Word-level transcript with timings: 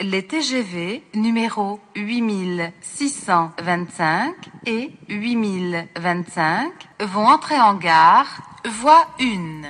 Les 0.00 0.26
TGV 0.26 1.02
numéro 1.14 1.78
8625 1.96 4.34
et 4.66 4.90
8025 5.08 6.70
vont 7.12 7.26
entrer 7.26 7.56
en 7.56 7.74
gare, 7.74 8.42
voie 8.80 9.06
1. 9.20 9.62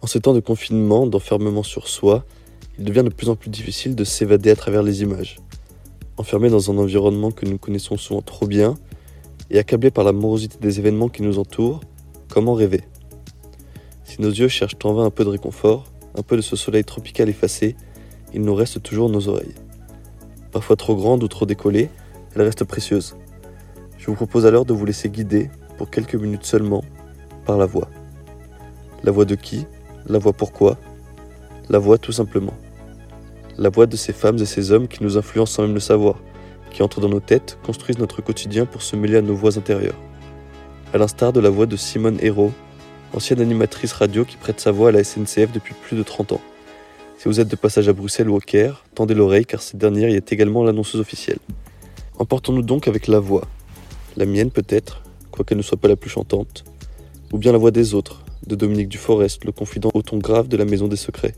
En 0.00 0.06
ces 0.06 0.20
temps 0.20 0.32
de 0.32 0.40
confinement, 0.40 1.06
d'enfermement 1.06 1.62
sur 1.62 1.88
soi, 1.88 2.24
il 2.78 2.84
devient 2.84 3.02
de 3.02 3.10
plus 3.10 3.28
en 3.28 3.36
plus 3.36 3.50
difficile 3.50 3.94
de 3.94 4.04
s'évader 4.04 4.50
à 4.50 4.56
travers 4.56 4.82
les 4.82 5.02
images. 5.02 5.36
Enfermé 6.16 6.48
dans 6.48 6.70
un 6.70 6.78
environnement 6.78 7.30
que 7.30 7.44
nous 7.44 7.58
connaissons 7.58 7.96
souvent 7.96 8.22
trop 8.22 8.46
bien, 8.46 8.76
et 9.50 9.58
accablé 9.58 9.90
par 9.90 10.04
la 10.04 10.12
morosité 10.12 10.56
des 10.60 10.78
événements 10.78 11.08
qui 11.08 11.22
nous 11.22 11.38
entourent, 11.38 11.80
comment 12.28 12.54
rêver? 12.54 12.82
Si 14.04 14.22
nos 14.22 14.30
yeux 14.30 14.48
cherchent 14.48 14.76
en 14.84 14.94
vain 14.94 15.04
un 15.04 15.10
peu 15.10 15.24
de 15.24 15.30
réconfort, 15.30 15.84
un 16.16 16.22
peu 16.22 16.36
de 16.36 16.42
ce 16.42 16.56
soleil 16.56 16.84
tropical 16.84 17.28
effacé, 17.28 17.76
il 18.34 18.42
nous 18.42 18.54
reste 18.54 18.82
toujours 18.82 19.08
nos 19.08 19.28
oreilles. 19.28 19.54
Parfois 20.52 20.76
trop 20.76 20.96
grandes 20.96 21.22
ou 21.22 21.28
trop 21.28 21.46
décollées, 21.46 21.90
elles 22.34 22.42
restent 22.42 22.64
précieuses. 22.64 23.16
Je 23.98 24.06
vous 24.06 24.14
propose 24.14 24.46
alors 24.46 24.64
de 24.64 24.72
vous 24.72 24.84
laisser 24.84 25.10
guider, 25.10 25.50
pour 25.76 25.90
quelques 25.90 26.14
minutes 26.14 26.44
seulement, 26.44 26.82
par 27.44 27.56
la 27.56 27.66
voix. 27.66 27.88
La 29.04 29.12
voix 29.12 29.24
de 29.24 29.34
qui? 29.34 29.66
La 30.06 30.18
voix 30.18 30.32
pourquoi? 30.32 30.76
La 31.68 31.78
voix 31.78 31.98
tout 31.98 32.12
simplement. 32.12 32.54
La 33.56 33.68
voix 33.68 33.86
de 33.86 33.96
ces 33.96 34.12
femmes 34.12 34.38
et 34.38 34.46
ces 34.46 34.72
hommes 34.72 34.88
qui 34.88 35.02
nous 35.02 35.16
influencent 35.18 35.54
sans 35.54 35.62
même 35.62 35.74
le 35.74 35.80
savoir, 35.80 36.16
qui 36.70 36.82
entrent 36.82 37.00
dans 37.00 37.08
nos 37.08 37.20
têtes, 37.20 37.58
construisent 37.64 37.98
notre 37.98 38.22
quotidien 38.22 38.66
pour 38.66 38.82
se 38.82 38.96
mêler 38.96 39.16
à 39.16 39.22
nos 39.22 39.34
voix 39.34 39.58
intérieures. 39.58 39.98
À 40.92 40.98
l'instar 40.98 41.32
de 41.32 41.40
la 41.40 41.50
voix 41.50 41.66
de 41.66 41.76
Simone 41.76 42.18
Hérault, 42.20 42.52
ancienne 43.14 43.40
animatrice 43.40 43.92
radio 43.92 44.24
qui 44.24 44.36
prête 44.36 44.60
sa 44.60 44.70
voix 44.70 44.88
à 44.88 44.92
la 44.92 45.04
SNCF 45.04 45.52
depuis 45.52 45.74
plus 45.74 45.96
de 45.96 46.02
30 46.02 46.32
ans. 46.32 46.40
Si 47.18 47.24
vous 47.24 47.40
êtes 47.40 47.48
de 47.48 47.56
passage 47.56 47.88
à 47.88 47.92
Bruxelles 47.92 48.28
ou 48.28 48.36
au 48.36 48.40
Caire, 48.40 48.84
tendez 48.94 49.14
l'oreille 49.14 49.44
car 49.44 49.60
cette 49.60 49.78
dernière 49.78 50.08
y 50.08 50.14
est 50.14 50.32
également 50.32 50.62
l'annonceuse 50.62 51.00
officielle. 51.00 51.38
Emportons-nous 52.18 52.62
donc 52.62 52.88
avec 52.88 53.06
la 53.08 53.18
voix. 53.18 53.46
La 54.16 54.26
mienne 54.26 54.50
peut-être, 54.50 55.02
quoiqu'elle 55.30 55.58
ne 55.58 55.62
soit 55.62 55.78
pas 55.78 55.88
la 55.88 55.96
plus 55.96 56.10
chantante, 56.10 56.64
ou 57.32 57.38
bien 57.38 57.52
la 57.52 57.58
voix 57.58 57.70
des 57.70 57.94
autres, 57.94 58.24
de 58.46 58.54
Dominique 58.54 58.88
Duforest, 58.88 59.44
le 59.44 59.52
confident 59.52 59.90
au 59.94 60.02
ton 60.02 60.18
grave 60.18 60.48
de 60.48 60.56
la 60.56 60.64
Maison 60.64 60.88
des 60.88 60.96
Secrets. 60.96 61.34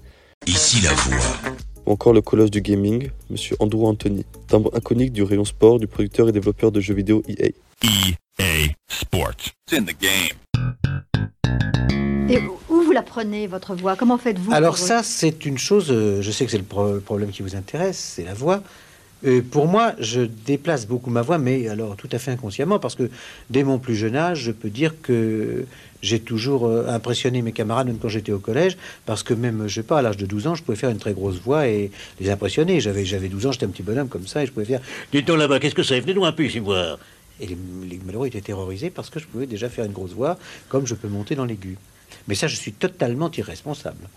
Ici 0.47 0.83
la 0.83 0.93
voix. 0.93 1.55
Ou 1.87 1.93
encore 1.93 2.13
le 2.13 2.21
colosse 2.21 2.51
du 2.51 2.61
gaming, 2.61 3.11
Monsieur 3.31 3.57
Andrew 3.59 3.87
Anthony, 3.87 4.25
timbre 4.49 4.71
iconique 4.77 5.13
du 5.13 5.23
rayon 5.23 5.45
sport 5.45 5.79
du 5.79 5.87
producteur 5.87 6.29
et 6.29 6.33
développeur 6.33 6.73
de 6.73 6.81
jeux 6.81 6.95
vidéo 6.95 7.23
E 7.29 7.33
EA. 7.33 7.51
EA 7.83 8.75
Sports. 8.89 9.55
It's 9.67 9.79
in 9.79 9.85
the 9.85 9.99
game. 9.99 10.50
Et 13.01 13.03
où 13.03 13.07
vous 13.07 13.19
la 13.19 13.25
prenez, 13.25 13.47
votre 13.47 13.75
voix? 13.75 13.97
Comment 13.97 14.19
faites-vous 14.19 14.53
Alors 14.53 14.79
ça, 14.79 15.03
c'est 15.03 15.47
une 15.47 15.59
chose, 15.59 15.91
euh, 15.91 16.23
je 16.23 16.31
sais 16.31 16.45
que 16.45 16.51
c'est 16.51 16.59
le 16.59 16.65
pro- 16.65 17.01
problème 17.01 17.31
qui 17.31 17.43
vous 17.43 17.57
intéresse, 17.57 17.99
c'est 17.99 18.25
la 18.25 18.35
voix. 18.35 18.63
Euh, 19.27 19.43
pour 19.43 19.67
moi, 19.67 19.93
je 19.99 20.23
déplace 20.23 20.87
beaucoup 20.87 21.11
ma 21.11 21.21
voix, 21.21 21.37
mais 21.37 21.69
alors 21.69 21.95
tout 21.97 22.09
à 22.13 22.19
fait 22.19 22.31
inconsciemment, 22.31 22.79
parce 22.79 22.95
que 22.95 23.11
dès 23.51 23.65
mon 23.65 23.79
plus 23.79 23.95
jeune 23.95 24.17
âge, 24.17 24.41
je 24.41 24.51
peux 24.51 24.71
dire 24.71 24.95
que 25.03 25.67
j'ai 26.03 26.21
toujours 26.21 26.67
euh, 26.67 26.87
impressionné 26.89 27.43
mes 27.43 27.53
camarades, 27.53 27.87
même 27.89 27.99
quand 27.99 28.09
j'étais 28.09 28.33
au 28.33 28.39
collège, 28.39 28.79
parce 29.05 29.23
que 29.23 29.35
même, 29.35 29.65
je 29.67 29.75
sais 29.75 29.83
pas, 29.83 29.99
à 29.99 30.03
l'âge 30.03 30.17
de 30.17 30.25
12 30.25 30.47
ans, 30.47 30.55
je 30.55 30.63
pouvais 30.63 30.77
faire 30.79 30.89
une 30.89 30.99
très 30.99 31.13
grosse 31.13 31.37
voix 31.37 31.69
et 31.69 31.91
les 32.19 32.31
impressionner. 32.31 32.81
J'avais, 32.81 33.05
j'avais 33.05 33.29
12 33.29 33.47
ans, 33.47 33.53
j'étais 33.53 33.67
un 33.67 33.71
petit 33.71 33.83
bonhomme 33.83 34.09
comme 34.09 34.27
ça, 34.27 34.43
et 34.43 34.47
je 34.47 34.53
pouvais 34.53 34.65
faire 34.65 34.81
«Dites 35.13 35.27
donc 35.27 35.39
là-bas, 35.39 35.61
qu'est-ce 35.61 35.75
que 35.75 35.83
c'est? 35.83 36.01
Venez-nous 36.01 36.25
un 36.25 36.33
peu 36.33 36.45
ici 36.47 36.59
voir!» 36.59 36.99
Et 37.43 37.47
les, 37.47 37.57
les 37.91 38.01
malheureux 38.05 38.27
étaient 38.27 38.41
terrorisés 38.41 38.89
parce 38.91 39.09
que 39.11 39.19
je 39.21 39.27
pouvais 39.27 39.47
déjà 39.47 39.69
faire 39.69 39.85
une 39.85 39.93
grosse 39.93 40.13
voix, 40.13 40.39
comme 40.71 40.87
je 40.87 40.95
peux 40.95 41.09
monter 41.09 41.35
dans 41.35 41.45
l'aigu. 41.45 41.77
Mais 42.29 42.35
ça, 42.35 42.47
je 42.47 42.57
suis 42.57 42.73
totalement 42.73 43.31
irresponsable. 43.37 44.09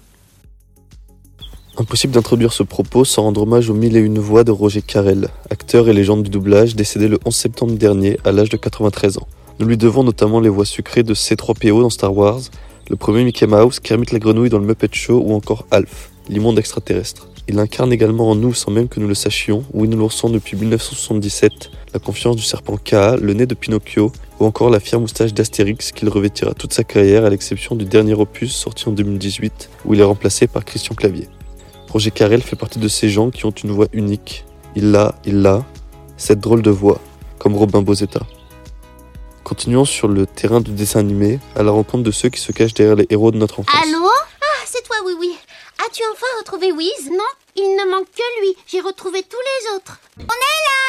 Impossible 1.75 2.13
d'introduire 2.13 2.53
ce 2.53 2.61
propos 2.61 3.03
sans 3.03 3.23
rendre 3.23 3.41
hommage 3.41 3.69
aux 3.69 3.73
mille 3.73 3.97
et 3.97 3.99
une 3.99 4.19
voix 4.19 4.43
de 4.43 4.51
Roger 4.51 4.83
Carrel, 4.83 5.29
acteur 5.49 5.89
et 5.89 5.93
légende 5.93 6.21
du 6.21 6.29
doublage 6.29 6.75
décédé 6.75 7.07
le 7.07 7.17
11 7.25 7.35
septembre 7.35 7.73
dernier 7.73 8.19
à 8.23 8.31
l'âge 8.31 8.49
de 8.49 8.57
93 8.57 9.17
ans. 9.17 9.27
Nous 9.59 9.65
lui 9.65 9.77
devons 9.77 10.03
notamment 10.03 10.39
les 10.39 10.49
voix 10.49 10.65
sucrées 10.65 11.01
de 11.01 11.15
C3PO 11.15 11.81
dans 11.81 11.89
Star 11.89 12.15
Wars, 12.15 12.41
le 12.89 12.95
premier 12.95 13.23
Mickey 13.23 13.47
Mouse, 13.47 13.79
Kermit 13.79 14.05
la 14.11 14.19
grenouille 14.19 14.49
dans 14.49 14.59
le 14.59 14.65
Muppet 14.65 14.89
Show 14.91 15.23
ou 15.25 15.33
encore 15.33 15.65
Alf, 15.71 16.11
l'immonde 16.29 16.59
extraterrestre. 16.59 17.27
Il 17.49 17.59
incarne 17.59 17.91
également 17.91 18.29
en 18.29 18.35
nous, 18.35 18.53
sans 18.53 18.71
même 18.71 18.87
que 18.87 19.01
nous 19.01 19.07
le 19.07 19.15
sachions, 19.15 19.65
Winnie 19.73 19.97
l'ourson 19.97 20.29
depuis 20.29 20.55
1977, 20.55 21.71
la 21.93 21.99
confiance 21.99 22.37
du 22.37 22.41
serpent 22.41 22.77
K, 22.77 23.19
le 23.19 23.33
nez 23.33 23.45
de 23.45 23.53
Pinocchio, 23.53 24.13
ou 24.39 24.45
encore 24.45 24.69
la 24.69 24.79
fière 24.79 25.01
moustache 25.01 25.33
d'Astérix 25.33 25.91
qu'il 25.91 26.07
revêtira 26.07 26.53
toute 26.53 26.73
sa 26.73 26.85
carrière 26.85 27.25
à 27.25 27.29
l'exception 27.29 27.75
du 27.75 27.83
dernier 27.83 28.13
opus 28.13 28.55
sorti 28.55 28.87
en 28.87 28.93
2018, 28.93 29.69
où 29.83 29.93
il 29.93 29.99
est 29.99 30.05
remplacé 30.05 30.47
par 30.47 30.63
Christian 30.63 30.95
Clavier. 30.95 31.27
Roger 31.91 32.11
Carrel 32.11 32.41
fait 32.41 32.55
partie 32.55 32.79
de 32.79 32.87
ces 32.87 33.09
gens 33.09 33.29
qui 33.29 33.45
ont 33.45 33.51
une 33.51 33.71
voix 33.71 33.87
unique. 33.91 34.45
Il 34.75 34.91
l'a, 34.91 35.13
il 35.25 35.41
l'a, 35.41 35.65
cette 36.15 36.39
drôle 36.39 36.61
de 36.61 36.71
voix, 36.71 36.99
comme 37.39 37.55
Robin 37.55 37.81
Bozetta. 37.81 38.21
Continuons 39.43 39.85
sur 39.85 40.07
le 40.07 40.25
terrain 40.25 40.61
du 40.61 40.71
dessin 40.71 41.01
animé, 41.01 41.39
à 41.57 41.63
la 41.63 41.71
rencontre 41.71 42.03
de 42.03 42.11
ceux 42.11 42.29
qui 42.29 42.39
se 42.39 42.53
cachent 42.53 42.73
derrière 42.73 42.95
les 42.95 43.05
héros 43.09 43.31
de 43.31 43.37
notre 43.37 43.59
enfance. 43.59 43.75
Allô 43.83 44.07
Ah, 44.07 44.63
c'est 44.65 44.81
toi, 44.83 44.95
oui, 45.05 45.13
oui. 45.19 45.35
As-tu 45.85 46.01
enfin 46.13 46.25
retrouvé 46.39 46.71
Wiz? 46.71 47.09
Non, 47.11 47.31
il 47.57 47.75
ne 47.75 47.91
manque 47.91 48.07
que 48.15 48.41
lui. 48.41 48.55
J'ai 48.67 48.79
retrouvé 48.79 49.21
tous 49.23 49.35
les 49.35 49.75
autres. 49.75 49.99
On 50.17 50.23
est 50.23 50.61
là 50.67 50.79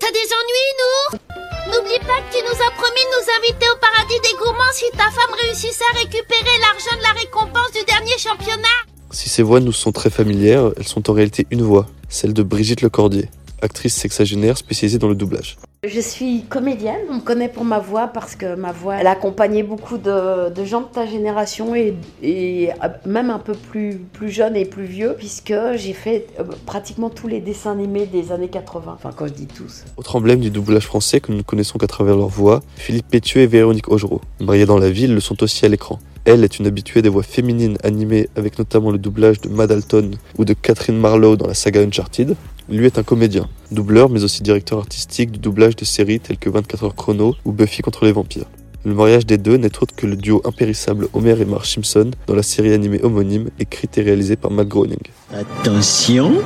T'as 0.00 0.10
des 0.12 0.18
ennuis, 0.18 0.72
nous? 0.80 1.72
N'oublie 1.72 1.98
pas 1.98 2.22
que 2.22 2.38
tu 2.38 2.42
nous 2.42 2.64
as 2.66 2.70
promis 2.70 3.04
de 3.04 3.20
nous 3.20 3.30
inviter 3.36 3.66
au 3.70 3.76
paradis 3.76 4.18
des 4.22 4.38
gourmands 4.38 4.72
si 4.72 4.90
ta 4.92 5.10
femme 5.10 5.34
réussissait 5.42 5.84
à 5.92 5.98
récupérer 5.98 6.58
l'argent 6.58 6.96
de 6.96 7.02
la 7.02 7.20
récompense 7.20 7.72
du 7.72 7.84
dernier 7.84 8.16
championnat. 8.16 8.80
Si 9.10 9.28
ces 9.28 9.42
voix 9.42 9.60
nous 9.60 9.72
sont 9.72 9.92
très 9.92 10.08
familières, 10.08 10.70
elles 10.78 10.88
sont 10.88 11.10
en 11.10 11.12
réalité 11.12 11.46
une 11.50 11.62
voix, 11.62 11.86
celle 12.08 12.32
de 12.32 12.42
Brigitte 12.42 12.80
Lecordier, 12.80 13.28
actrice 13.62 13.94
sexagénaire 13.94 14.56
spécialisée 14.56 14.98
dans 14.98 15.08
le 15.08 15.14
doublage. 15.14 15.56
Je 15.82 16.00
suis 16.00 16.42
comédienne, 16.42 17.00
on 17.10 17.14
me 17.14 17.20
connaît 17.20 17.48
pour 17.48 17.64
ma 17.64 17.78
voix 17.78 18.08
parce 18.08 18.36
que 18.36 18.54
ma 18.54 18.70
voix, 18.70 18.96
elle 18.96 19.06
accompagnait 19.06 19.62
beaucoup 19.62 19.96
de, 19.96 20.50
de 20.50 20.64
gens 20.66 20.82
de 20.82 20.88
ta 20.92 21.06
génération 21.06 21.74
et, 21.74 21.94
et 22.22 22.68
même 23.06 23.30
un 23.30 23.38
peu 23.38 23.54
plus, 23.54 23.96
plus 24.12 24.28
jeunes 24.28 24.56
et 24.56 24.66
plus 24.66 24.84
vieux, 24.84 25.14
puisque 25.16 25.54
j'ai 25.76 25.94
fait 25.94 26.26
euh, 26.38 26.44
pratiquement 26.66 27.08
tous 27.08 27.28
les 27.28 27.40
dessins 27.40 27.72
animés 27.72 28.04
des 28.04 28.30
années 28.30 28.48
80. 28.48 28.92
Enfin, 28.94 29.10
quand 29.16 29.26
je 29.26 29.32
dis 29.32 29.46
tous. 29.46 29.84
Autre 29.96 30.16
emblème 30.16 30.40
du 30.40 30.50
doublage 30.50 30.84
français 30.84 31.20
que 31.20 31.32
nous 31.32 31.38
ne 31.38 31.42
connaissons 31.42 31.78
qu'à 31.78 31.86
travers 31.86 32.14
leur 32.14 32.28
voix, 32.28 32.60
Philippe 32.76 33.08
Pétieux 33.08 33.40
et 33.40 33.46
Véronique 33.46 33.88
Augereau. 33.90 34.20
Mariés 34.38 34.66
dans 34.66 34.78
la 34.78 34.90
ville, 34.90 35.14
le 35.14 35.20
sont 35.20 35.42
aussi 35.42 35.64
à 35.64 35.70
l'écran. 35.70 35.98
Elle 36.26 36.44
est 36.44 36.58
une 36.58 36.66
habituée 36.66 37.00
des 37.00 37.08
voix 37.08 37.22
féminines 37.22 37.78
animées 37.82 38.28
avec 38.36 38.58
notamment 38.58 38.90
le 38.90 38.98
doublage 38.98 39.40
de 39.40 39.48
Madalton 39.48 40.10
ou 40.36 40.44
de 40.44 40.52
Catherine 40.52 40.98
Marlowe 40.98 41.36
dans 41.36 41.46
la 41.46 41.54
saga 41.54 41.80
Uncharted. 41.80 42.36
Lui 42.70 42.86
est 42.86 42.98
un 42.98 43.02
comédien, 43.02 43.48
doubleur 43.72 44.08
mais 44.10 44.22
aussi 44.22 44.44
directeur 44.44 44.78
artistique 44.78 45.32
du 45.32 45.40
doublage 45.40 45.74
de 45.74 45.84
séries 45.84 46.20
telles 46.20 46.38
que 46.38 46.48
24 46.48 46.84
heures 46.84 46.94
chrono 46.94 47.34
ou 47.44 47.50
Buffy 47.50 47.82
contre 47.82 48.04
les 48.04 48.12
vampires. 48.12 48.46
Le 48.84 48.94
mariage 48.94 49.26
des 49.26 49.38
deux 49.38 49.56
n'est 49.56 49.76
autre 49.82 49.94
que 49.96 50.06
le 50.06 50.14
duo 50.14 50.40
impérissable 50.44 51.08
Homer 51.12 51.34
et 51.40 51.44
Marge 51.44 51.74
Simpson 51.74 52.12
dans 52.28 52.34
la 52.36 52.44
série 52.44 52.72
animée 52.72 53.00
homonyme 53.02 53.50
écrite 53.58 53.98
et 53.98 54.02
réalisée 54.02 54.36
par 54.36 54.52
Matt 54.52 54.68
Groening. 54.68 55.02
Attention, 55.34 56.40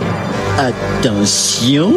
attention. 0.57 1.93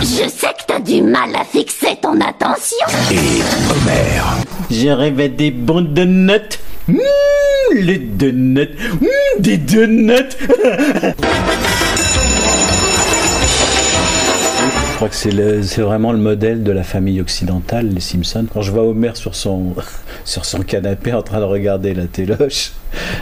Je 0.00 0.28
sais 0.28 0.52
que 0.54 0.64
t'as 0.66 0.78
du 0.78 1.02
mal 1.02 1.34
à 1.34 1.44
fixer 1.44 1.96
ton 2.00 2.20
attention. 2.20 2.86
et 3.10 3.42
Homer. 3.70 4.22
Je 4.70 4.88
rêvais 4.88 5.28
des 5.28 5.50
bons 5.50 5.80
donuts. 5.80 6.58
Mmh, 6.86 6.98
les 7.74 7.98
donuts. 7.98 8.68
Mmh, 9.00 9.40
des 9.40 9.56
donuts. 9.56 10.14
crois 14.98 15.08
que 15.10 15.14
c'est 15.14 15.80
vraiment 15.80 16.10
le 16.10 16.18
modèle 16.18 16.64
de 16.64 16.72
la 16.72 16.82
famille 16.82 17.20
occidentale, 17.20 17.88
les 17.88 18.00
Simpsons. 18.00 18.46
Quand 18.52 18.62
je 18.62 18.72
vois 18.72 18.82
Homer 18.82 19.12
sur 19.14 19.36
son, 19.36 19.74
sur 20.24 20.44
son 20.44 20.62
canapé 20.62 21.12
en 21.12 21.22
train 21.22 21.38
de 21.38 21.44
regarder 21.44 21.94
la 21.94 22.06
téloche 22.06 22.72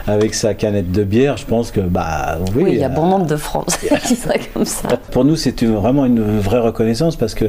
avec 0.06 0.32
sa 0.32 0.54
canette 0.54 0.90
de 0.90 1.04
bière, 1.04 1.36
je 1.36 1.44
pense 1.44 1.70
que, 1.70 1.80
bah 1.80 2.38
oui. 2.54 2.62
Oui, 2.62 2.70
il 2.72 2.78
y 2.78 2.82
a 2.82 2.86
euh, 2.86 2.88
bon 2.88 3.04
nombre 3.08 3.26
de 3.26 3.36
Français 3.36 3.90
qui 4.06 4.16
seraient 4.16 4.40
comme 4.54 4.64
ça. 4.64 4.88
Pour 5.10 5.26
nous, 5.26 5.36
c'est 5.36 5.62
vraiment 5.64 6.06
une 6.06 6.38
vraie 6.38 6.60
reconnaissance 6.60 7.14
parce 7.14 7.34
que 7.34 7.44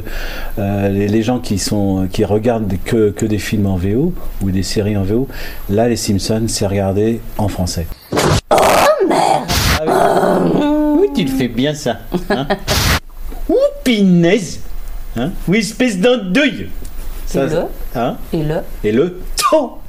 euh, 0.60 0.90
les, 0.90 1.08
les 1.08 1.24
gens 1.24 1.40
qui, 1.40 1.58
sont, 1.58 2.10
qui 2.12 2.26
regardent 2.26 2.74
que, 2.84 3.12
que 3.12 3.26
des 3.26 3.40
films 3.40 3.68
en 3.68 3.78
VO 3.78 4.14
ou 4.42 4.52
des 4.52 4.64
séries 4.64 4.98
en 4.98 5.04
VO, 5.04 5.30
là, 5.70 5.88
les 5.88 5.96
Simpsons, 5.96 6.48
c'est 6.48 6.68
regardé 6.68 7.22
en 7.38 7.48
français. 7.48 7.88
Oh 8.52 8.58
merde 9.08 9.46
Oui, 11.00 11.08
tu 11.16 11.24
le 11.24 11.32
fais 11.32 11.48
bien 11.48 11.74
ça. 11.74 12.00
Hein 12.30 12.46
pinaise 13.88 14.60
hein 15.16 15.32
Oui, 15.48 15.60
espèce 15.60 15.98
d'andouille 15.98 16.68
Et 17.34 17.38
le 17.38 17.64
hein? 17.96 18.18
Et 18.34 18.44
le 18.44 18.56
Et 18.84 18.92
le 18.92 19.18
temps 19.50 19.80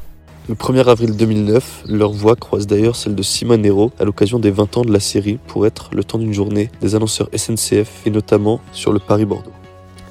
Le 0.49 0.55
1er 0.55 0.89
avril 0.89 1.17
2009, 1.17 1.83
leur 1.89 2.13
voix 2.13 2.37
croise 2.37 2.69
d'ailleurs 2.69 2.95
celle 2.95 3.17
de 3.17 3.25
Simone 3.25 3.67
Hérault 3.67 3.91
à 3.99 4.05
l'occasion 4.05 4.39
des 4.39 4.53
20 4.53 4.77
ans 4.77 4.83
de 4.83 4.93
la 4.93 5.01
série 5.01 5.41
pour 5.49 5.67
être, 5.67 5.91
le 5.93 6.05
temps 6.05 6.19
d'une 6.19 6.33
journée, 6.33 6.71
des 6.81 6.95
annonceurs 6.95 7.29
SNCF 7.37 8.07
et 8.07 8.11
notamment 8.11 8.61
sur 8.71 8.93
le 8.93 9.01
Paris-Bordeaux. 9.01 9.51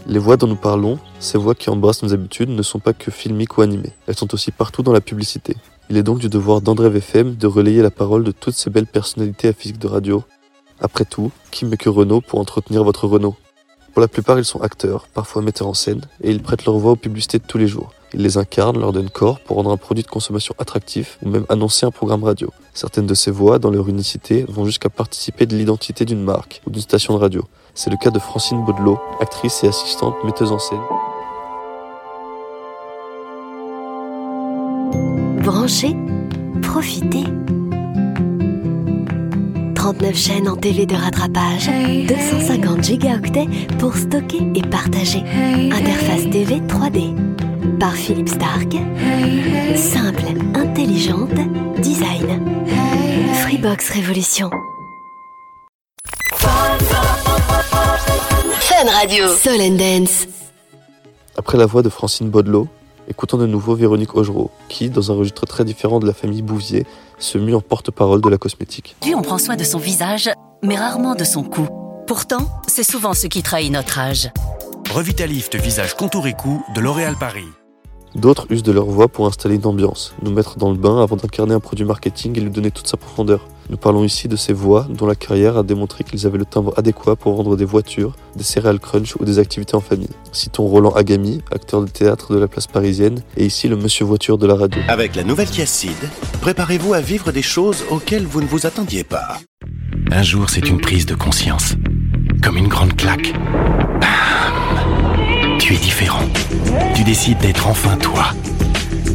Les 0.06 0.19
voix 0.19 0.36
dont 0.36 0.48
nous 0.48 0.57
parlons, 0.57 1.00
ces 1.19 1.38
voix 1.38 1.56
qui 1.56 1.69
embrassent 1.69 2.04
nos 2.04 2.13
habitudes, 2.13 2.50
ne 2.50 2.63
sont 2.63 2.80
pas 2.80 2.92
que 2.92 3.10
filmiques 3.10 3.57
ou 3.57 3.62
animées. 3.62 3.94
Elles 4.07 4.18
sont 4.18 4.33
aussi 4.33 4.51
partout 4.51 4.83
dans 4.83 4.92
la 4.92 5.01
publicité. 5.01 5.56
Il 5.90 5.95
est 5.95 6.04
donc 6.04 6.19
du 6.19 6.28
devoir 6.28 6.60
d'André 6.60 6.90
VFM 6.90 7.36
de 7.36 7.48
relayer 7.48 7.81
la 7.81 7.92
parole 7.92 8.25
de 8.25 8.31
toutes 8.31 8.56
ces 8.56 8.69
belles 8.69 8.86
personnalités 8.86 9.48
à 9.48 9.54
physique 9.54 9.80
de 9.80 9.88
radio. 9.88 10.24
Après 10.81 11.06
tout, 11.06 11.31
qui 11.51 11.66
mieux 11.66 11.78
que 11.78 11.88
Renault 11.88 12.19
pour 12.19 12.40
entretenir 12.40 12.83
votre 12.83 13.07
Renault 13.07 13.38
Pour 13.98 14.02
la 14.04 14.08
plupart, 14.08 14.38
ils 14.38 14.46
sont 14.46 14.62
acteurs, 14.62 15.08
parfois 15.08 15.42
metteurs 15.42 15.66
en 15.66 15.74
scène, 15.74 16.02
et 16.22 16.30
ils 16.30 16.40
prêtent 16.40 16.66
leur 16.66 16.78
voix 16.78 16.92
aux 16.92 16.96
publicités 16.96 17.40
de 17.40 17.44
tous 17.48 17.58
les 17.58 17.66
jours. 17.66 17.94
Ils 18.14 18.22
les 18.22 18.38
incarnent, 18.38 18.80
leur 18.80 18.94
donnent 18.94 19.10
corps 19.10 19.40
pour 19.40 19.56
rendre 19.56 19.72
un 19.72 19.78
produit 19.78 20.04
de 20.04 20.08
consommation 20.08 20.54
attractif 20.60 21.18
ou 21.24 21.30
même 21.30 21.48
annoncer 21.50 21.88
un 21.88 21.90
programme 21.90 22.24
radio. 22.24 22.52
Certaines 22.76 23.08
de 23.08 23.16
ces 23.16 23.32
voix, 23.32 23.58
dans 23.58 23.72
leur 23.72 23.90
unicité, 23.90 24.46
vont 24.50 24.66
jusqu'à 24.66 24.92
participer 24.92 25.48
de 25.48 25.56
l'identité 25.56 26.06
d'une 26.06 26.22
marque 26.22 26.62
ou 26.68 26.70
d'une 26.70 26.84
station 26.84 27.16
de 27.16 27.20
radio. 27.20 27.44
C'est 27.74 27.90
le 27.90 27.98
cas 27.98 28.12
de 28.12 28.20
Francine 28.20 28.64
Baudelot, 28.64 29.00
actrice 29.20 29.64
et 29.64 29.68
assistante 29.68 30.14
metteuse 30.24 30.52
en 30.52 30.60
scène. 30.60 30.78
Branchez, 35.44 35.96
profitez. 36.62 37.24
39 39.88 40.18
chaînes 40.18 40.50
en 40.50 40.57
TV 40.57 40.86
de 40.86 40.95
rattrapage, 40.95 41.69
250 42.10 42.84
gigaoctets 42.84 43.48
pour 43.80 43.95
stocker 43.95 44.45
et 44.54 44.62
partager. 44.62 45.24
Interface 45.72 46.30
TV 46.30 46.60
3D 46.60 47.16
par 47.80 47.94
Philippe 47.94 48.28
Stark. 48.28 48.75
Simple, 49.78 50.25
intelligente, 50.56 51.39
design. 51.81 52.68
Freebox 53.36 53.89
Révolution. 53.92 54.50
Fun 58.60 58.92
Radio. 58.92 59.33
Sol 59.42 59.62
and 59.62 59.78
Dance. 59.78 60.28
Après 61.38 61.57
la 61.57 61.66
voix 61.66 61.81
de 61.81 61.88
Francine 61.88 62.30
Baudelot, 62.30 62.68
écoutons 63.07 63.38
de 63.38 63.45
nouveau 63.45 63.75
Véronique 63.75 64.15
Augereau, 64.15 64.51
qui, 64.69 64.89
dans 64.89 65.12
un 65.12 65.15
registre 65.15 65.45
très 65.45 65.65
différent 65.65 66.00
de 66.00 66.07
la 66.07 66.13
famille 66.13 66.42
Bouvier, 66.42 66.86
se 67.18 67.38
mue 67.38 67.56
en 67.56 67.62
porte-parole 67.62 68.21
de 68.21 68.30
la 68.30 68.38
cosmétique. 68.38 68.95
Puis 69.01 69.15
on 69.15 69.21
prend 69.21 69.38
soin 69.38 69.56
de 69.56 69.63
son 69.63 69.80
visage, 69.80 70.30
mais 70.63 70.75
rarement 70.75 71.15
de 71.15 71.24
son 71.24 71.44
cou. 71.44 71.68
Pourtant, 72.06 72.62
c'est 72.68 72.83
souvent 72.83 73.13
ce 73.13 73.27
qui 73.27 73.42
trahit 73.42 73.71
notre 73.71 74.00
âge. 74.00 74.30
Revitalift 74.94 75.56
Visage 75.56 75.95
Contour 75.95 76.27
et 76.27 76.33
Cou 76.33 76.63
de 76.74 76.81
L'Oréal 76.81 77.15
Paris. 77.19 77.48
D'autres 78.15 78.48
usent 78.50 78.63
de 78.63 78.71
leur 78.71 78.86
voix 78.86 79.07
pour 79.07 79.27
installer 79.27 79.56
une 79.56 79.65
ambiance, 79.65 80.13
nous 80.24 80.31
mettre 80.31 80.57
dans 80.57 80.71
le 80.71 80.77
bain 80.77 81.01
avant 81.04 81.18
d'incarner 81.18 81.54
un 81.54 81.59
produit 81.59 81.86
marketing 81.86 82.38
et 82.38 82.42
lui 82.42 82.50
donner 82.50 82.71
toute 82.71 82.88
sa 82.88 82.98
profondeur. 82.98 83.48
Nous 83.69 83.78
parlons 83.78 84.04
ici 84.04 84.28
de 84.28 84.36
ces 84.36 84.54
voix 84.54 84.88
dont 84.90 85.06
la 85.06 85.16
carrière 85.16 85.58
a 85.58 85.64
démontré 85.64 86.04
qu'ils 86.04 86.25
avaient 86.25 86.38
le 86.38 86.46
timbre 86.46 86.74
adéquat 86.78 87.16
pour 87.16 87.36
vendre 87.36 87.58
des 87.58 87.66
voitures, 87.66 88.16
des 88.36 88.44
céréales 88.44 88.80
crunch 88.80 89.16
ou 89.18 89.25
des 89.25 89.40
activités 89.40 89.75
en 89.75 89.81
famille. 89.81 90.10
Citons 90.31 90.68
Roland 90.68 90.92
Agami, 90.92 91.42
acteur 91.52 91.81
de 91.81 91.88
théâtre 91.88 92.34
de 92.34 92.40
la 92.40 92.48
place 92.48 92.68
parisienne, 92.68 93.22
et 93.36 93.46
ici 93.46 93.68
le 93.68 93.75
monsieur 93.75 94.06
voiture 94.06 94.38
de 94.38 94.48
la 94.48 94.56
radio. 94.56 94.81
Avec 94.88 95.16
la 95.16 95.24
nouvelle 95.24 95.50
Kia 95.50 95.66
Ceed, 95.66 95.92
préparez-vous 96.42 96.94
à 96.94 97.02
vivre 97.02 97.31
des 97.31 97.42
choses 97.42 97.84
auxquelles 97.90 98.25
vous 98.25 98.42
ne 98.42 98.48
vous 98.48 98.66
attendiez 98.66 99.04
pas. 99.04 99.40
Un 100.12 100.24
jour, 100.24 100.50
c'est 100.50 100.69
une 100.69 100.80
prise 100.80 101.06
de 101.06 101.16
conscience. 101.16 101.75
Comme 102.42 102.56
une 102.56 102.69
grande 102.69 102.96
claque. 102.96 103.34
Bam 104.00 105.60
Tu 105.60 105.74
es 105.74 105.78
différent. 105.78 106.24
Tu 106.96 107.04
décides 107.04 107.40
d'être 107.40 107.68
enfin 107.68 107.98
toi. 107.98 108.28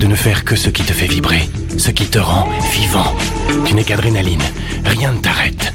De 0.03 0.09
ne 0.09 0.17
faire 0.17 0.45
que 0.45 0.57
ce 0.57 0.69
qui 0.69 0.83
te 0.83 0.93
fait 0.93 1.07
vibrer, 1.07 1.49
ce 1.79 1.93
qui 1.93 2.07
te 2.07 2.19
rend 2.19 2.49
vivant. 2.73 3.15
Tu 3.65 3.73
n'es 3.73 3.85
qu'adrénaline. 3.85 4.43
Rien 4.85 5.13
ne 5.13 5.21
t'arrête. 5.21 5.73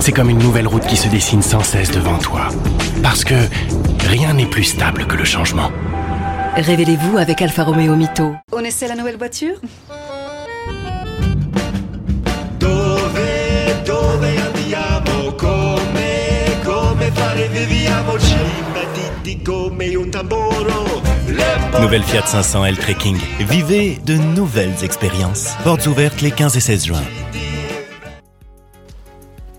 C'est 0.00 0.10
comme 0.10 0.30
une 0.30 0.40
nouvelle 0.40 0.66
route 0.66 0.84
qui 0.84 0.96
se 0.96 1.06
dessine 1.06 1.42
sans 1.42 1.62
cesse 1.62 1.92
devant 1.92 2.18
toi. 2.18 2.48
Parce 3.04 3.22
que 3.22 3.36
rien 4.08 4.32
n'est 4.32 4.46
plus 4.46 4.64
stable 4.64 5.06
que 5.06 5.14
le 5.14 5.24
changement. 5.24 5.70
Révélez-vous 6.56 7.18
avec 7.18 7.40
Alfa 7.40 7.62
Romeo 7.62 7.94
Mito. 7.94 8.34
On 8.50 8.64
essaie 8.64 8.88
la 8.88 8.96
nouvelle 8.96 9.16
voiture 9.16 9.54
Dove, 12.58 13.84
dove 13.86 14.40
andiamo? 14.42 15.30
Come, 15.38 16.64
come 16.64 17.12
fare? 17.14 17.48
Viviamo? 17.52 18.18
Nouvelle 21.80 22.02
Fiat 22.02 22.26
500 22.26 22.64
L 22.64 22.76
Trekking. 22.76 23.16
Vivez 23.38 23.98
de 24.04 24.14
nouvelles 24.14 24.82
expériences. 24.82 25.52
Portes 25.62 25.86
ouvertes 25.86 26.20
les 26.22 26.32
15 26.32 26.56
et 26.56 26.60
16 26.60 26.86
juin. 26.86 27.02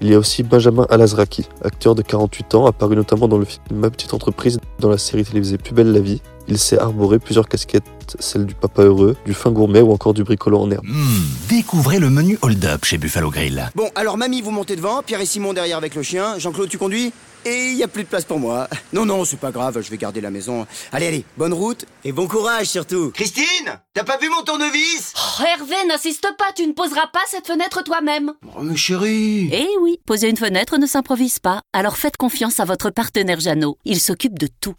Il 0.01 0.09
y 0.09 0.15
a 0.15 0.19
aussi 0.19 0.43
Benjamin 0.43 0.85
Alazraki, 0.89 1.47
acteur 1.63 1.95
de 1.95 2.01
48 2.01 2.55
ans, 2.55 2.65
apparu 2.65 2.97
notamment 2.97 3.29
dans 3.29 3.37
le 3.37 3.45
film 3.45 3.63
Ma 3.71 3.89
petite 3.89 4.13
entreprise 4.13 4.59
dans 4.79 4.89
la 4.89 4.97
série 4.97 5.23
télévisée 5.23 5.57
Plus 5.57 5.73
belle 5.73 5.93
la 5.93 6.01
vie. 6.01 6.21
Il 6.49 6.57
s'est 6.59 6.77
arboré 6.77 7.19
plusieurs 7.19 7.47
casquettes, 7.47 7.85
celle 8.19 8.45
du 8.45 8.55
papa 8.55 8.81
heureux, 8.81 9.15
du 9.25 9.33
fin 9.33 9.49
gourmet 9.51 9.79
ou 9.79 9.93
encore 9.93 10.13
du 10.13 10.25
bricolant 10.25 10.63
en 10.63 10.71
herbe. 10.71 10.83
Hmm, 10.85 11.23
découvrez 11.47 11.99
le 11.99 12.09
menu 12.09 12.37
Hold 12.41 12.65
Up 12.65 12.83
chez 12.83 12.97
Buffalo 12.97 13.29
Grill. 13.31 13.71
Bon, 13.75 13.89
alors 13.95 14.17
mamie, 14.17 14.41
vous 14.41 14.51
montez 14.51 14.75
devant, 14.75 15.03
Pierre 15.03 15.21
et 15.21 15.25
Simon 15.25 15.53
derrière 15.53 15.77
avec 15.77 15.95
le 15.95 16.03
chien, 16.03 16.37
Jean-Claude, 16.37 16.67
tu 16.67 16.77
conduis? 16.77 17.13
Et 17.45 17.69
il 17.69 17.75
n'y 17.75 17.83
a 17.83 17.87
plus 17.87 18.03
de 18.03 18.07
place 18.07 18.25
pour 18.25 18.39
moi. 18.39 18.67
Non, 18.93 19.05
non, 19.05 19.25
c'est 19.25 19.39
pas 19.39 19.51
grave, 19.51 19.81
je 19.81 19.89
vais 19.89 19.97
garder 19.97 20.21
la 20.21 20.31
maison. 20.31 20.65
Allez, 20.91 21.07
allez, 21.07 21.25
bonne 21.37 21.53
route 21.53 21.85
et 22.05 22.11
bon 22.11 22.27
courage 22.27 22.67
surtout. 22.67 23.11
Christine 23.11 23.79
T'as 23.93 24.03
pas 24.03 24.17
vu 24.17 24.29
mon 24.29 24.43
tournevis? 24.43 25.13
Oh, 25.17 25.43
Hervé, 25.43 25.75
n'insiste 25.87 26.27
pas, 26.37 26.51
tu 26.55 26.65
ne 26.65 26.73
poseras 26.73 27.07
pas 27.11 27.19
cette 27.27 27.47
fenêtre 27.47 27.83
toi-même. 27.83 28.31
Oh, 28.55 28.61
mais 28.61 28.75
chérie 28.75 29.49
Eh 29.51 29.67
oui, 29.81 29.99
poser 30.05 30.29
une 30.29 30.37
fenêtre 30.37 30.77
ne 30.77 30.85
s'improvise 30.85 31.39
pas. 31.39 31.61
Alors 31.73 31.97
faites 31.97 32.17
confiance 32.17 32.59
à 32.59 32.65
votre 32.65 32.89
partenaire 32.89 33.39
Jeannot. 33.39 33.77
Il 33.85 33.99
s'occupe 33.99 34.39
de 34.39 34.47
tout. 34.61 34.75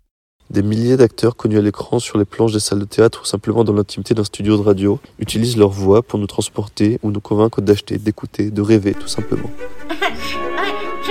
Des 0.50 0.62
milliers 0.62 0.96
d'acteurs 0.96 1.36
connus 1.36 1.58
à 1.58 1.62
l'écran, 1.62 1.98
sur 1.98 2.18
les 2.18 2.24
planches 2.26 2.52
des 2.52 2.60
salles 2.60 2.78
de 2.80 2.84
théâtre 2.84 3.22
ou 3.22 3.24
simplement 3.24 3.64
dans 3.64 3.72
l'intimité 3.72 4.14
d'un 4.14 4.24
studio 4.24 4.56
de 4.58 4.62
radio 4.62 5.00
utilisent 5.18 5.56
leur 5.56 5.70
voix 5.70 6.02
pour 6.02 6.18
nous 6.18 6.26
transporter 6.26 6.98
ou 7.02 7.10
nous 7.10 7.20
convaincre 7.20 7.60
d'acheter, 7.60 7.96
d'écouter, 7.98 8.50
de 8.50 8.60
rêver 8.62 8.94
tout 8.94 9.08
simplement. 9.08 9.50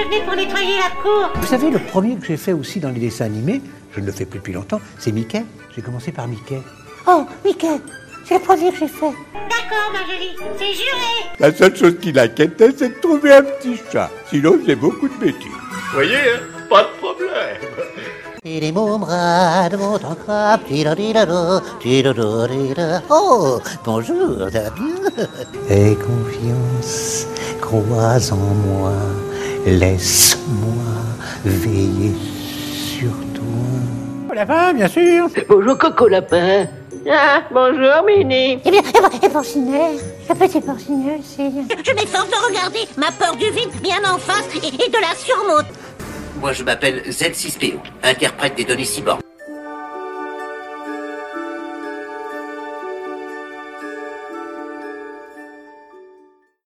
Je 0.03 0.09
venais 0.09 0.21
pour 0.25 0.35
nettoyer 0.35 0.75
la 0.77 0.89
cour. 1.01 1.29
Vous 1.35 1.47
savez, 1.47 1.69
le 1.69 1.79
premier 1.79 2.17
que 2.17 2.25
j'ai 2.25 2.35
fait 2.35 2.51
aussi 2.51 2.81
dans 2.81 2.89
les 2.89 3.00
dessins 3.00 3.23
animés, 3.25 3.61
je 3.95 4.01
ne 4.01 4.05
le 4.05 4.11
fais 4.11 4.25
plus 4.25 4.39
depuis 4.39 4.51
longtemps, 4.51 4.81
c'est 5.00 5.13
Mickey. 5.13 5.45
J'ai 5.73 5.81
commencé 5.81 6.11
par 6.11 6.27
Mickey. 6.27 6.61
Oh, 7.07 7.25
Mickey, 7.45 7.79
c'est 8.25 8.33
le 8.35 8.41
premier 8.41 8.71
que 8.71 8.79
j'ai 8.79 8.88
fait. 8.88 9.13
D'accord, 9.33 9.94
ma 9.94 10.00
jolie, 10.00 10.35
c'est 10.57 10.73
juré. 10.73 11.31
La 11.39 11.53
seule 11.53 11.73
chose 11.75 11.95
qui 12.01 12.11
l'inquiétait, 12.11 12.71
c'est 12.75 12.89
de 12.89 12.95
trouver 13.00 13.33
un 13.33 13.44
petit 13.44 13.79
chat. 13.91 14.09
Sinon, 14.29 14.59
j'ai 14.65 14.75
beaucoup 14.75 15.07
de 15.07 15.13
bêtises. 15.13 15.47
Vous 15.47 15.94
voyez, 15.94 16.15
hein, 16.15 16.41
pas 16.69 16.83
de 16.83 16.89
problème. 17.00 17.61
Et 18.45 18.73
mon 18.73 19.00
bras 19.00 19.69
de 19.69 19.77
mon 19.77 19.97
tiradadida. 20.67 21.25
Oh, 23.09 23.57
bonjour, 23.86 24.50
ça 24.51 24.63
va 24.63 24.69
bien? 24.72 24.95
Aie 25.69 25.95
confiance, 25.95 27.25
crois 27.62 28.17
en 28.33 28.36
moi, 28.36 28.91
laisse-moi 29.65 30.93
veiller 31.46 32.13
sur 32.74 33.12
toi. 33.34 33.43
Oh, 34.29 34.34
lapin, 34.34 34.74
bien 34.74 34.88
sûr 34.88 35.27
Bonjour, 35.48 35.77
Coco 35.77 36.08
Lapin. 36.08 36.67
Ah, 37.10 37.41
bonjour, 37.51 38.03
Mini. 38.05 38.60
Eh 38.63 38.72
bien, 38.72 38.82
et 39.22 39.29
Porcinelle 39.29 39.98
Le 40.29 40.36
petit 40.36 40.62
Porcinelle, 40.62 41.20
c'est... 41.24 41.50
Je 41.84 41.91
m'efforce 41.93 42.29
de 42.29 42.48
regarder 42.48 42.79
ma 42.98 43.12
peur 43.12 43.36
du 43.36 43.50
vide 43.51 43.72
bien 43.82 44.00
en 44.05 44.17
face 44.17 44.48
et, 44.55 44.67
et 44.67 44.89
de 44.89 45.01
la 45.01 45.13
surmonte. 45.15 45.65
Moi, 46.39 46.53
je 46.53 46.63
m'appelle 46.63 47.01
Z6PO, 47.08 47.75
interprète 48.03 48.55
des 48.55 48.63
données 48.63 48.86
cyborg. 48.86 49.20